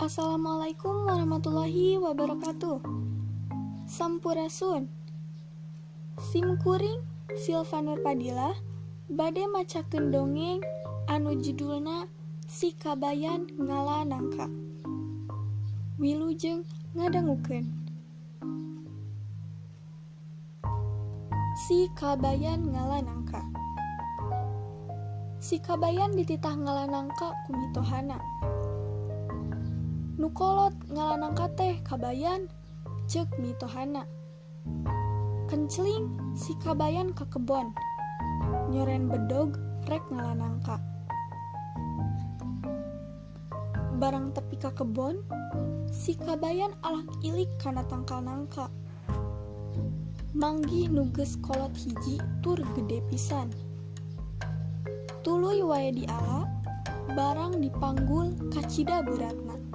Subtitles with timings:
[0.00, 2.80] Assalamualaikum warahmatullahi wabarakatuh.
[3.84, 4.88] Sampurasun.
[6.16, 7.04] Simkuring
[7.36, 8.56] Silvanur Padilla
[9.12, 10.64] bade macakeun dongeng
[11.04, 12.08] anu judulna
[12.48, 14.48] Si Kabayan Ngala Nangka.
[16.00, 16.64] Wilujeng
[16.96, 17.68] ngadangukeun.
[21.68, 23.44] Si Kabayan Ngala Nangka.
[25.44, 28.16] Si Kabayan dititah ngala nangka kumitohana
[30.20, 32.44] nukolot ngalanangka teh kabayan
[33.08, 34.04] cek mitohana.
[35.48, 37.72] Kenceling si kabayan ke kebon
[38.68, 39.56] nyoren bedog
[39.88, 40.76] rek ngalanangka
[43.96, 45.24] barang tepi ke kebon
[45.88, 48.68] si kabayan alak ilik karena tangkal nangka
[50.36, 53.48] manggi nuges kolot hiji tur gede pisan.
[55.24, 56.44] Tuluy wae di ala
[57.12, 59.69] barang dipanggul kacida beratna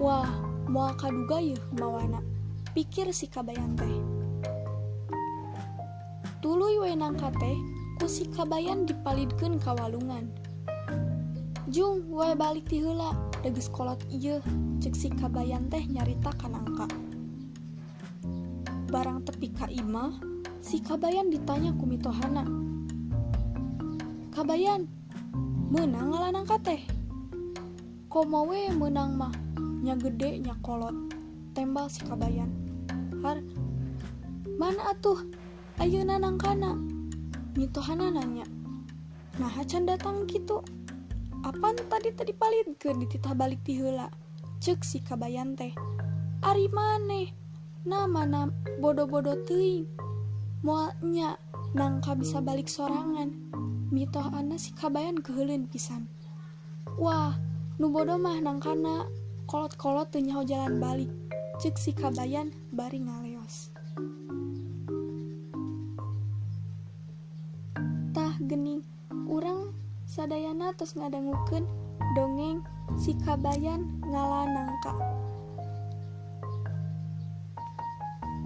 [0.00, 0.24] Wah,
[0.72, 2.24] mau kaduga yeuh mawana,
[2.72, 3.92] pikir si kabayan teh.
[6.40, 7.60] Tuluy wenang kate,
[8.00, 10.32] ku si kabayan dipalidkeun kawalungan.
[11.68, 13.12] Jung, wae balik ti heula,
[13.44, 14.40] deges kolot ieu,
[14.80, 16.88] cek si kabayan teh nyarita kanangka.
[18.88, 20.16] Barang tepi ka imah,
[20.64, 22.48] si kabayan ditanya ku mitohana.
[24.32, 24.88] Kabayan,
[25.68, 26.80] menang ngalanang kate.
[28.08, 29.32] Komawe menang mah,
[29.82, 30.94] nya gede nya kolot.
[31.52, 32.48] Tembal si kabayan.
[33.20, 33.42] Har
[34.56, 35.20] mana atuh?
[35.82, 36.78] Ayo nanang kana?
[37.58, 38.46] Mitohana nanya.
[39.36, 40.62] Nah hacan datang gitu
[41.42, 44.06] apaan tadi tadi palit ke dititah balik tihula
[44.62, 45.74] cek si kabayan teh.
[46.46, 47.34] Ari maneh
[47.82, 48.46] nama mana
[48.78, 49.90] bodoh bodoh teuing.
[50.62, 51.34] Moalnya
[51.74, 53.34] nangka bisa balik sorangan.
[53.90, 56.06] Mitoh ana si kabayan keheulin pisan.
[56.94, 57.34] Wah
[57.82, 59.10] nu bodoh mah nangkana
[59.46, 61.10] kolot-kolot nyaho jalan balik
[61.62, 63.70] cek si kabayan bari ngaleos
[68.14, 68.82] tah gening
[69.30, 69.70] urang
[70.06, 71.64] sadayana terus ngadangukeun
[72.18, 72.60] dongeng
[72.98, 74.92] si kabayan ngala nangka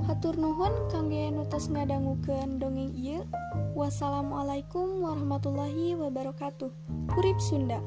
[0.06, 3.26] Hatur nuhun kangge nutas ngadangukeun dongeng ieu.
[3.74, 6.70] Wassalamualaikum warahmatullahi wabarakatuh.
[7.18, 7.82] Urip Sunda.